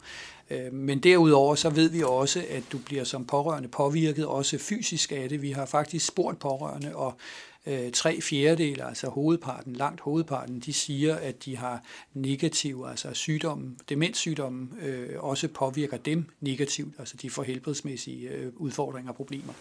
[0.50, 5.12] Øh, men derudover så ved vi også, at du bliver som pårørende påvirket også fysisk
[5.12, 5.42] af det.
[5.42, 7.14] Vi har faktisk spurgt pårørende, og
[7.66, 11.82] øh, tre fjerdedel, altså hovedparten, langt hovedparten, de siger, at de har
[12.14, 19.10] negativ, altså sygdommen, demenssygdommen øh, også påvirker dem negativt, altså de får helbredsmæssige øh, udfordringer
[19.10, 19.52] og problemer.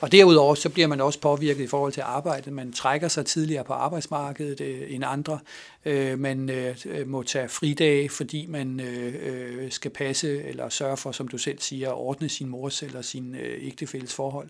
[0.00, 2.52] Og derudover så bliver man også påvirket i forhold til arbejdet.
[2.52, 5.38] Man trækker sig tidligere på arbejdsmarkedet øh, end andre.
[5.84, 6.76] Øh, man øh,
[7.06, 11.58] må tage fridage, fordi man øh, øh, skal passe eller sørge for, som du selv
[11.58, 14.48] siger, at ordne sin mors eller sin øh, ægtefælles forhold.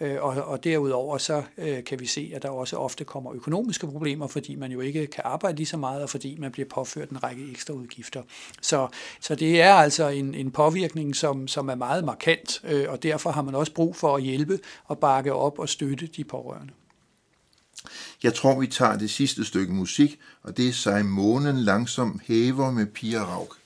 [0.00, 3.86] Øh, og, og derudover så øh, kan vi se, at der også ofte kommer økonomiske
[3.86, 7.10] problemer, fordi man jo ikke kan arbejde lige så meget, og fordi man bliver påført
[7.10, 8.22] en række ekstra udgifter.
[8.62, 8.88] Så,
[9.20, 13.30] så det er altså en, en påvirkning, som, som er meget markant, øh, og derfor
[13.30, 16.72] har man også brug for at hjælpe og bakke op og støtte de pårørende.
[18.22, 22.70] Jeg tror, vi tager det sidste stykke musik, og det er sig månen langsom hæver
[22.70, 23.56] med Pia Rauk.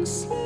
[0.00, 0.39] and sleep.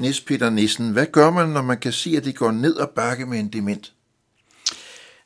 [0.00, 2.90] Nis Peter Nissen, hvad gør man, når man kan se, at det går ned og
[2.90, 3.92] bakke med en dement?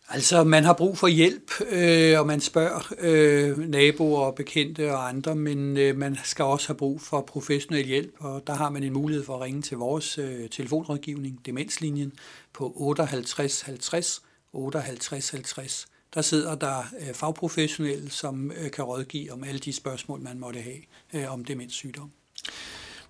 [0.09, 5.09] Altså, man har brug for hjælp, øh, og man spørger øh, naboer og bekendte og
[5.09, 8.83] andre, men øh, man skal også have brug for professionel hjælp, og der har man
[8.83, 12.12] en mulighed for at ringe til vores øh, telefonrådgivning, Demenslinjen,
[12.53, 14.22] på 58 50
[14.53, 15.87] 58 50.
[16.14, 20.61] Der sidder der øh, fagprofessionelle, som øh, kan rådgive om alle de spørgsmål, man måtte
[20.61, 20.81] have
[21.14, 22.11] øh, om demenssygdom.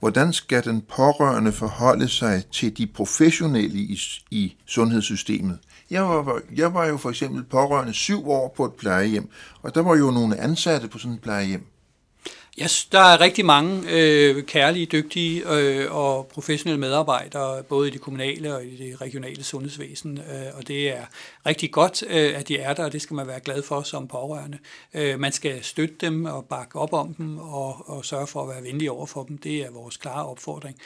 [0.05, 3.99] Hvordan skal den pårørende forholde sig til de professionelle i,
[4.31, 5.59] i sundhedssystemet?
[5.91, 9.29] Jeg var, jeg var jo for eksempel pårørende syv år på et plejehjem,
[9.63, 11.67] og der var jo nogle ansatte på sådan et plejehjem.
[12.59, 18.01] Ja, der er rigtig mange øh, kærlige, dygtige øh, og professionelle medarbejdere, både i det
[18.01, 21.05] kommunale og i det regionale sundhedsvæsen, øh, og det er
[21.47, 24.09] rigtig godt, øh, at de er der, og det skal man være glad for som
[24.09, 24.59] pårørende.
[24.95, 28.49] Øh, man skal støtte dem og bakke op om dem og, og sørge for at
[28.49, 29.39] være venlig over for dem.
[29.39, 30.77] Det er vores klare opfordring.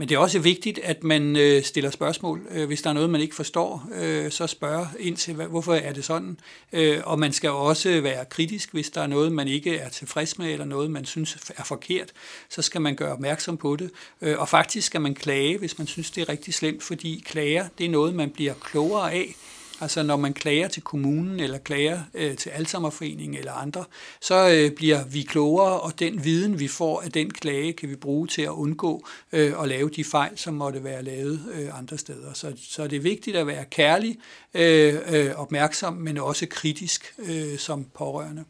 [0.00, 2.42] Men det er også vigtigt, at man øh, stiller spørgsmål.
[2.50, 5.92] Øh, hvis der er noget, man ikke forstår, øh, så spørg ind til, hvorfor er
[5.92, 6.38] det sådan.
[6.72, 10.38] Øh, og man skal også være kritisk, hvis der er noget, man ikke er tilfreds
[10.38, 12.12] med, eller noget, man synes er forkert.
[12.48, 13.90] Så skal man gøre opmærksom på det.
[14.22, 17.68] Øh, og faktisk skal man klage, hvis man synes, det er rigtig slemt, fordi klager,
[17.78, 19.34] det er noget, man bliver klogere af.
[19.80, 23.84] Altså når man klager til kommunen eller klager øh, til Alzheimerforeningen eller andre,
[24.20, 27.96] så øh, bliver vi klogere, og den viden, vi får af den klage, kan vi
[27.96, 31.98] bruge til at undgå øh, at lave de fejl, som måtte være lavet øh, andre
[31.98, 32.32] steder.
[32.32, 34.18] Så, så det er vigtigt at være kærlig,
[34.54, 38.44] øh, øh, opmærksom, men også kritisk øh, som pårørende.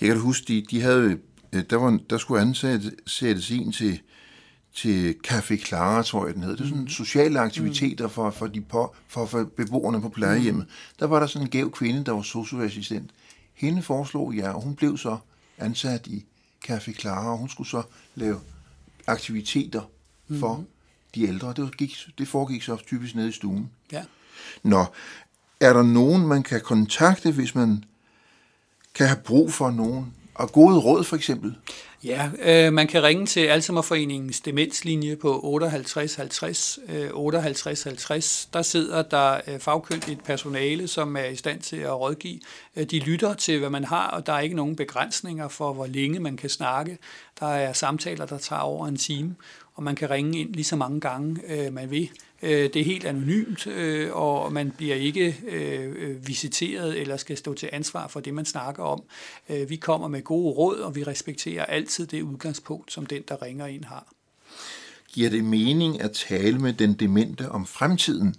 [0.00, 1.18] Jeg kan huske, de, de havde,
[1.52, 4.00] øh, der, var, der skulle ansættes en til
[4.74, 6.52] til Café Clara, tror jeg den hed.
[6.56, 6.88] Det er sådan mm.
[6.88, 10.64] sociale aktiviteter for, for, de på, for, for beboerne på plejehjemmet.
[10.64, 10.94] Mm.
[10.98, 13.10] Der var der sådan en gæv kvinde, der var socioassistent.
[13.54, 15.16] Hende foreslog jeg, og hun blev så
[15.58, 16.24] ansat i
[16.68, 17.82] Café Clara, og hun skulle så
[18.14, 18.40] lave
[19.06, 19.82] aktiviteter
[20.38, 20.66] for mm.
[21.14, 21.52] de ældre.
[21.56, 23.70] Det, gik, det foregik så typisk nede i stuen.
[23.92, 24.04] Ja.
[24.62, 24.84] Nå,
[25.60, 27.84] er der nogen, man kan kontakte, hvis man
[28.94, 30.14] kan have brug for nogen?
[30.34, 31.56] Og gode råd for eksempel?
[32.04, 38.48] Ja, øh, man kan ringe til Alzheimerforeningens demenslinje på 58 50 øh, 58 50.
[38.52, 42.40] Der sidder der øh, fagkyndigt personale, som er i stand til at rådgive.
[42.76, 45.86] Øh, de lytter til, hvad man har, og der er ikke nogen begrænsninger for, hvor
[45.86, 46.98] længe man kan snakke.
[47.40, 49.34] Der er samtaler, der tager over en time,
[49.74, 52.10] og man kan ringe ind lige så mange gange, øh, man vil.
[52.42, 57.54] Øh, det er helt anonymt, øh, og man bliver ikke øh, visiteret eller skal stå
[57.54, 59.02] til ansvar for det, man snakker om.
[59.68, 63.66] Vi kommer med gode råd, og vi respekterer altid det udgangspunkt, som den, der ringer
[63.66, 64.12] ind har.
[65.12, 68.34] Giver det mening at tale med den demente om fremtiden?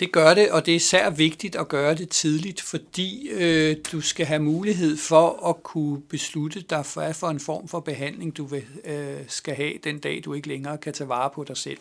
[0.00, 4.00] Det gør det, og det er især vigtigt at gøre det tidligt, fordi øh, du
[4.00, 8.44] skal have mulighed for at kunne beslutte dig for, for en form for behandling du
[8.44, 11.78] vil, øh, skal have den dag, du ikke længere kan tage vare på dig selv.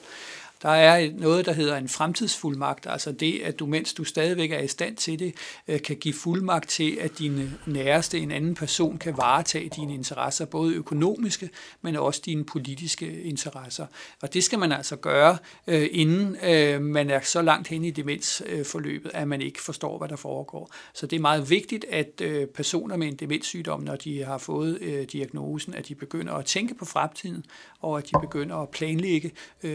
[0.62, 4.60] Der er noget, der hedder en fremtidsfuldmagt, altså det, at du, mens du stadigvæk er
[4.60, 5.34] i stand til det,
[5.68, 10.46] øh, kan give fuldmagt til, at din næreste, en anden person, kan varetage dine interesser,
[10.46, 11.50] både økonomiske,
[11.82, 13.86] men også dine politiske interesser.
[14.22, 15.38] Og det skal man altså gøre,
[15.68, 20.08] øh, inden øh, man er så langt hen i demensforløbet, at man ikke forstår, hvad
[20.10, 20.72] der foregår.
[20.94, 22.22] Så det er meget vigtigt, at
[22.54, 26.86] personer med en demenssygdom, når de har fået diagnosen, at de begynder at tænke på
[26.86, 27.46] fremtiden,
[27.80, 29.32] og at de begynder at planlægge,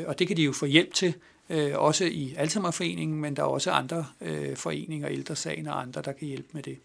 [0.07, 1.15] og det kan de jo få hjælp til,
[1.51, 6.13] øh, også i Alzheimerforeningen, men der er også andre øh, foreninger, Ældresagen og andre, der
[6.13, 6.79] kan hjælpe med det.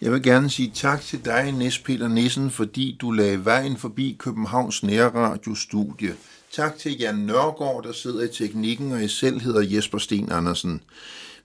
[0.00, 4.16] Jeg vil gerne sige tak til dig, Nes Peter Nissen, fordi du lagde vejen forbi
[4.18, 6.14] Københavns Nærradiostudie.
[6.52, 10.82] Tak til Jan Nørgaard, der sidder i teknikken, og jeg selv hedder Jesper Sten Andersen.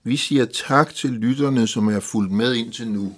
[0.02, 3.14] Vi siger tak til lytterne, som er fulgt med indtil nu.